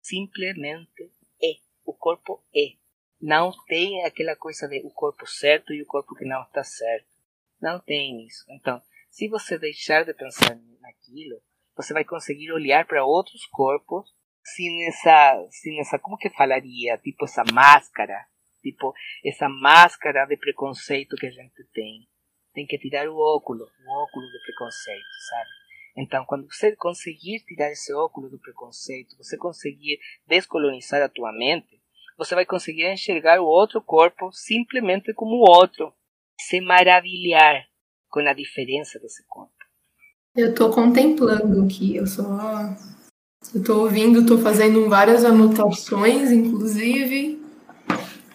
[0.00, 1.10] Simplesmente
[1.42, 1.56] é.
[1.84, 2.76] O corpo é
[3.20, 7.08] não tem aquela coisa de o corpo certo e o corpo que não está certo.
[7.60, 8.44] Não tem isso.
[8.50, 11.40] Então, se você deixar de pensar naquilo,
[11.74, 14.14] você vai conseguir olhar para outros corpos
[14.44, 18.26] sem essa, sem essa, como que falaria, tipo essa máscara,
[18.66, 18.92] tipo
[19.24, 22.06] essa máscara de preconceito que a gente tem.
[22.52, 25.50] Tem que tirar o óculo, o óculo de preconceito, sabe?
[25.98, 31.80] Então, quando você conseguir tirar esse óculo do preconceito, você conseguir descolonizar a tua mente,
[32.18, 35.92] você vai conseguir enxergar o outro corpo simplesmente como o outro,
[36.40, 37.66] se maravilhar
[38.08, 39.52] com a diferença desse corpo.
[40.34, 42.22] Eu estou contemplando aqui, eu só
[43.54, 47.40] eu tô ouvindo, estou fazendo várias anotações, inclusive,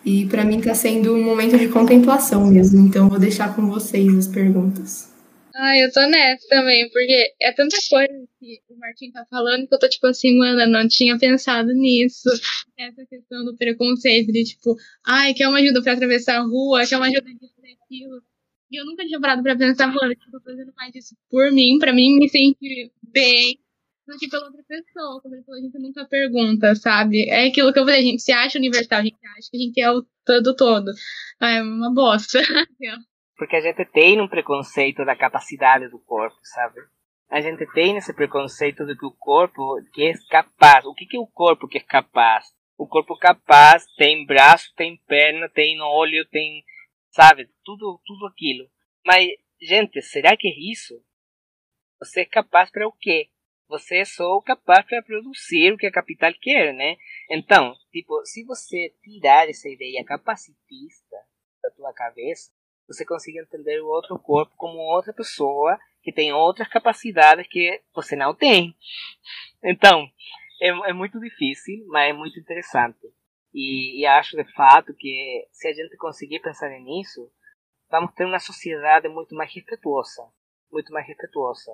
[0.06, 2.88] e para mim está sendo um momento de contemplação mesmo.
[2.88, 5.12] Então vou deixar com vocês as perguntas.
[5.54, 9.76] Ah, eu tô nessa também, porque é tanta coisa que o Martin tá falando que
[9.76, 12.30] eu tô tipo assim, mano, eu não tinha pensado nisso.
[12.78, 16.98] Essa questão do preconceito, de tipo, ai, quer uma ajuda pra atravessar a rua, quer
[16.98, 17.62] uma ajuda disso
[17.92, 18.24] aquilo.
[18.72, 21.78] E eu nunca tinha parado pra pensar, mano, eu tô fazendo mais isso por mim,
[21.78, 23.60] pra mim me sentir bem,
[24.12, 25.22] do que pela outra pessoa.
[25.22, 27.30] Como ele falou, a gente nunca pergunta, sabe?
[27.30, 29.60] É aquilo que eu falei, a gente se acha universal, a gente acha que a
[29.60, 30.92] gente é o todo todo.
[31.42, 32.40] É uma bosta.
[33.38, 36.80] Porque a gente tem um preconceito da capacidade do corpo, sabe?
[37.30, 40.86] A gente tem esse preconceito de que o corpo que é capaz.
[40.86, 42.54] O que, que é o corpo que é capaz?
[42.78, 46.64] O corpo capaz tem braço, tem perna, tem olho, tem,
[47.10, 48.68] sabe, tudo, tudo aquilo.
[49.06, 49.30] Mas,
[49.62, 50.94] gente, será que é isso?
[52.00, 53.30] Você é capaz para o quê?
[53.72, 56.98] Você é só capaz para produzir o que a capital quer, né?
[57.30, 61.16] Então, tipo, se você tirar essa ideia capacitista
[61.64, 62.52] da tua cabeça,
[62.86, 68.14] você consiga entender o outro corpo como outra pessoa que tem outras capacidades que você
[68.14, 68.76] não tem.
[69.64, 70.06] Então,
[70.62, 73.08] é, é muito difícil, mas é muito interessante.
[73.54, 77.32] E, e, acho de fato que se a gente conseguir pensar nisso,
[77.90, 80.30] vamos ter uma sociedade muito mais respetuosa.
[80.70, 81.72] Muito mais respetuosa.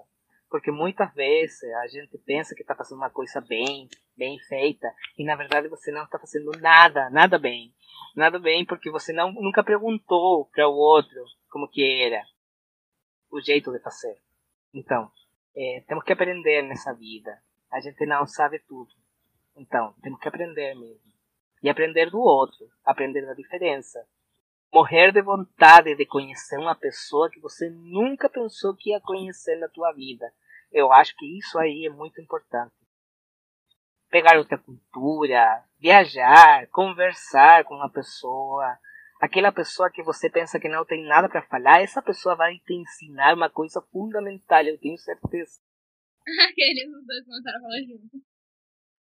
[0.50, 5.26] Porque muitas vezes a gente pensa que está fazendo uma coisa bem, bem feita, e
[5.26, 7.74] na verdade você não está fazendo nada, nada bem
[8.18, 12.24] nada bem porque você não, nunca perguntou para o outro como que era
[13.30, 14.18] o jeito de fazer.
[14.74, 15.12] Então,
[15.56, 17.40] é, temos que aprender nessa vida.
[17.72, 18.90] A gente não sabe tudo.
[19.56, 21.14] Então, temos que aprender mesmo.
[21.62, 24.08] E aprender do outro, aprender da diferença.
[24.74, 29.68] Morrer de vontade de conhecer uma pessoa que você nunca pensou que ia conhecer na
[29.68, 30.32] tua vida.
[30.72, 32.74] Eu acho que isso aí é muito importante
[34.10, 38.78] pegar outra cultura, viajar, conversar com uma pessoa,
[39.22, 42.74] aquela pessoa que você pensa que não tem nada para falar, essa pessoa vai te
[42.74, 45.60] ensinar uma coisa fundamental, eu tenho certeza.
[46.50, 48.37] Aqueles dois começaram a falar junto.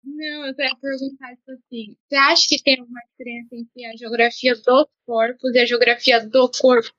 [0.03, 4.53] Não, eu queria perguntar tipo assim, você acha que tem uma diferença entre a geografia
[4.53, 6.91] dos corpos e a geografia do corpo?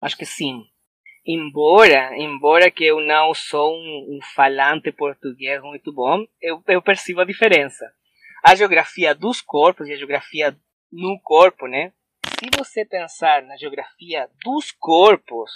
[0.00, 0.64] Acho que sim
[1.26, 7.20] embora embora que eu não sou um, um, falante português muito bom, eu, eu percebo
[7.20, 7.84] a diferença.
[8.44, 10.56] A geografia dos corpos e a geografia
[10.92, 11.92] no corpo, né?
[12.38, 15.50] Se você pensar na geografia dos corpos,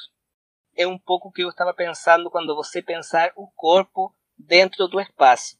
[0.76, 5.00] é um pouco o que eu estava pensando quando você pensar o corpo dentro do
[5.00, 5.59] espaço.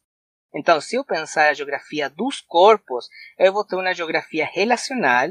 [0.53, 5.29] Então, se eu pensar a geografia dos corpos, eu vou ter uma geografia relacional,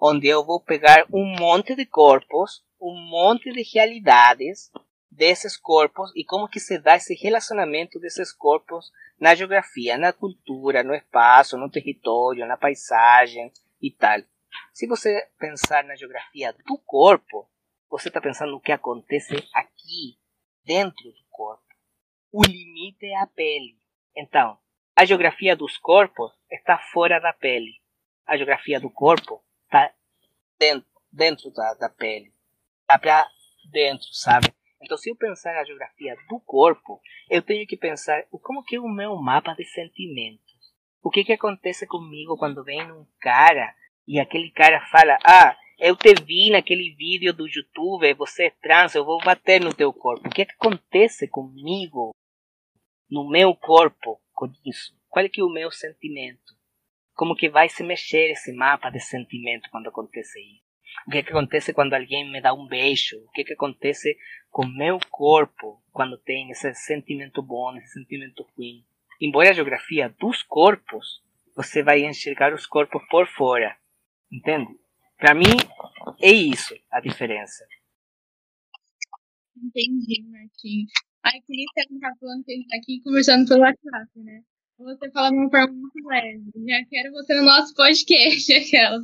[0.00, 4.70] onde eu vou pegar um monte de corpos um monte de realidades
[5.10, 10.82] desses corpos e como que se dá esse relacionamento desses corpos na geografia, na cultura,
[10.82, 13.52] no espaço, no território, na paisagem
[13.82, 14.20] e tal.
[14.72, 17.48] Se você pensar na geografia do corpo,
[17.90, 20.18] você está pensando no que acontece aqui,
[20.64, 21.62] dentro do corpo.
[22.32, 23.78] O limite é a pele.
[24.16, 24.58] Então,
[24.96, 27.72] a geografia dos corpos está fora da pele.
[28.26, 29.92] A geografia do corpo está
[30.58, 32.32] dentro dentro da, da pele.
[32.86, 33.28] Tá para
[33.70, 34.48] dentro, sabe?
[34.82, 38.80] Então, se eu pensar na geografia do corpo, eu tenho que pensar como que é
[38.80, 40.40] o meu mapa de sentimentos.
[41.02, 43.74] O que que acontece comigo quando vem um cara
[44.06, 48.94] e aquele cara fala: "Ah, eu te vi naquele vídeo do YouTube, você é trans,
[48.94, 50.28] eu vou bater no teu corpo".
[50.28, 52.10] O que que acontece comigo
[53.10, 54.20] no meu corpo
[54.64, 54.94] isso?
[55.08, 56.54] Qual é que é o meu sentimento?
[57.14, 60.70] Como que vai se mexer esse mapa de sentimento quando acontece isso?
[61.06, 63.18] O que, é que acontece quando alguém me dá um beijo?
[63.18, 64.16] O que, é que acontece
[64.50, 68.84] com meu corpo quando tem esse sentimento bom, esse sentimento ruim?
[69.20, 71.22] Embora a geografia dos corpos,
[71.54, 73.76] você vai enxergar os corpos por fora.
[74.32, 74.78] Entende?
[75.18, 75.56] Para mim,
[76.20, 77.66] é isso a diferença.
[79.56, 80.86] Entendi, Martim.
[81.22, 84.42] Aí, queria estar falando que a gente tá aqui conversando pelo WhatsApp, né?
[84.78, 86.42] Você fala de uma forma muito leve.
[86.66, 89.00] Já quero você no nosso podcast, aquela.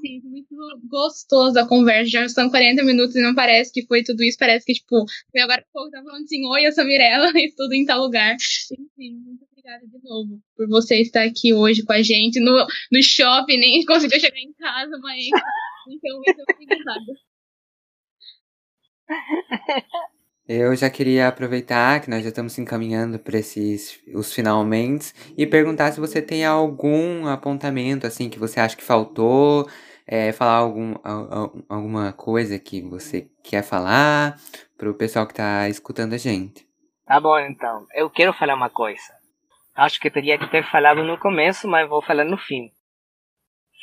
[0.00, 0.54] Sim, muito
[0.88, 2.10] gostoso a conversa.
[2.10, 4.36] Já são 40 minutos e não parece que foi tudo isso.
[4.38, 7.30] Parece que, tipo, foi agora que o povo tá falando assim: Oi, eu sou Mirella
[7.38, 8.36] e tudo em tal lugar.
[8.72, 13.02] Enfim, muito obrigada de novo por você estar aqui hoje com a gente no, no
[13.02, 13.58] shopping.
[13.58, 15.24] Nem conseguiu chegar em casa, mas.
[15.88, 17.12] Então, muito obrigada.
[20.48, 25.92] Eu já queria aproveitar que nós já estamos encaminhando para esses os finalmente e perguntar
[25.92, 29.68] se você tem algum apontamento assim que você acha que faltou,
[30.06, 30.94] é, falar algum,
[31.68, 34.40] alguma coisa que você quer falar
[34.78, 36.66] para o pessoal que está escutando a gente.
[37.04, 37.86] Tá bom, então.
[37.94, 39.18] Eu quero falar uma coisa.
[39.74, 42.70] Acho que teria que ter falado no começo, mas vou falar no fim.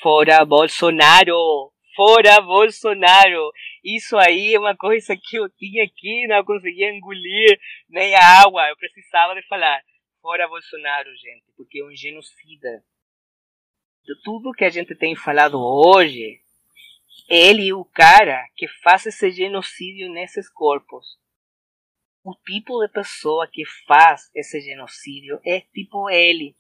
[0.02, 1.75] Fora Bolsonaro!
[1.96, 3.52] Fora Bolsonaro!
[3.84, 8.68] Isso aí é uma coisa que eu tinha aqui, não conseguia engolir nem a água.
[8.68, 9.82] Eu precisava de falar.
[10.22, 12.84] Fora Bolsonaro, gente, porque é um genocida.
[14.04, 16.42] De tudo que a gente tem falado hoje,
[17.30, 21.18] ele é o cara que faz esse genocídio nesses corpos.
[22.24, 26.56] O tipo de pessoa que faz esse genocídio é tipo ele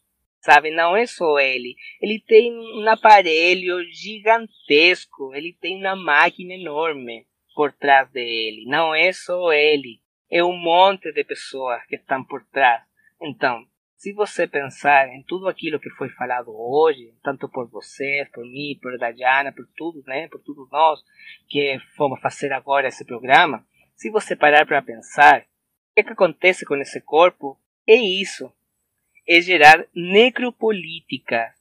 [0.46, 0.70] sabe?
[0.70, 1.76] Não é só ele.
[2.00, 7.26] Ele tem um aparelho gigantesco, ele tem uma máquina enorme
[7.56, 8.66] por trás dele.
[8.68, 10.00] Não é só ele.
[10.30, 12.84] É um monte de pessoas que estão por trás.
[13.20, 13.66] Então,
[13.96, 18.78] se você pensar em tudo aquilo que foi falado hoje, tanto por vocês, por mim,
[18.80, 21.00] por Dayana, por tudo, né, por todos nós
[21.48, 23.66] que fomos fazer agora esse programa,
[23.96, 25.46] se você parar para pensar, o
[25.96, 28.52] que, que acontece com esse corpo é isso
[29.28, 31.54] é gerar necropolítica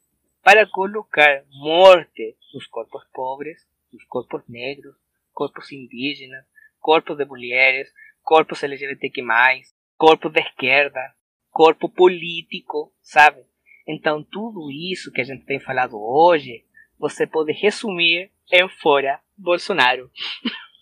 [0.42, 4.94] para colocar morte nos corpos pobres, nos corpos negros,
[5.32, 6.44] corpos indígenas,
[6.78, 7.92] corpos de mulheres,
[8.22, 9.22] corpos LGBTQ+,
[9.96, 11.14] corpos de esquerda,
[11.50, 13.42] corpo político, sabe?
[13.86, 16.64] Então tudo isso que a gente tem falado hoje,
[16.98, 20.10] você pode resumir em fora Bolsonaro.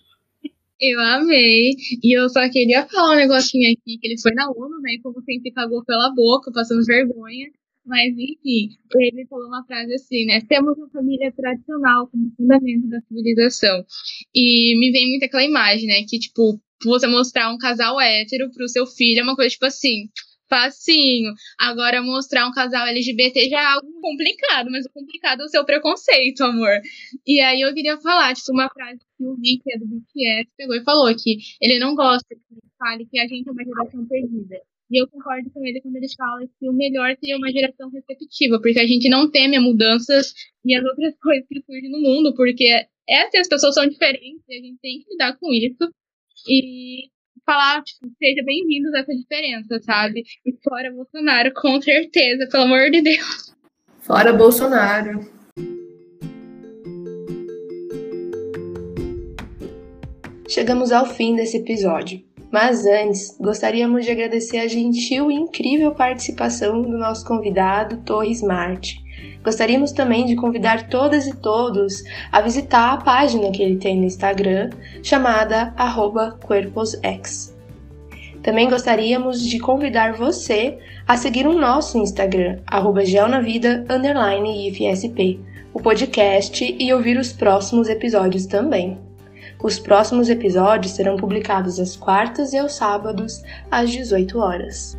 [0.83, 1.71] Eu amei.
[2.03, 4.95] E eu só queria falar um negocinho aqui, que ele foi na ONU, né?
[4.95, 7.49] E como sempre cagou pela boca, passando vergonha.
[7.87, 10.41] Mas, enfim, ele falou uma frase assim, né?
[10.49, 13.85] Temos uma família tradicional como fundamento da civilização.
[14.35, 16.05] E me vem muito aquela imagem, né?
[16.09, 20.09] Que, tipo, você mostrar um casal hétero pro seu filho é uma coisa, tipo assim,
[20.53, 21.33] facinho.
[21.59, 25.65] Agora, mostrar um casal LGBT já é algo complicado, mas o complicado é o seu
[25.65, 26.79] preconceito, amor.
[27.27, 30.77] E aí eu queria falar, tipo, uma frase que o Rick, é do BTS, pegou
[30.77, 32.43] e falou que ele não gosta que
[32.79, 34.61] fale que a gente é uma geração perdida.
[34.91, 38.61] E eu concordo com ele quando ele fala que o melhor seria uma geração receptiva,
[38.61, 42.35] porque a gente não teme as mudanças e as outras coisas que surgem no mundo,
[42.35, 45.91] porque essas as pessoas são diferentes e a gente tem que lidar com isso.
[46.47, 47.09] E
[47.45, 50.23] falar, tipo, seja bem-vindos a essa diferença, sabe?
[50.47, 53.55] E fora Bolsonaro, com certeza, pelo amor de Deus.
[54.01, 55.21] Fora Bolsonaro.
[60.49, 62.23] Chegamos ao fim desse episódio.
[62.53, 69.02] Mas antes, gostaríamos de agradecer a gentil e incrível participação do nosso convidado Torres Marte.
[69.45, 74.05] Gostaríamos também de convidar todas e todos a visitar a página que ele tem no
[74.05, 74.71] Instagram,
[75.03, 75.75] chamada
[76.41, 77.53] @corposx.
[78.43, 82.59] Também gostaríamos de convidar você a seguir o nosso Instagram,
[83.05, 85.41] geonavida_ifsp,
[85.73, 88.99] o podcast e ouvir os próximos episódios também.
[89.63, 94.99] Os próximos episódios serão publicados às quartas e aos sábados, às 18 horas.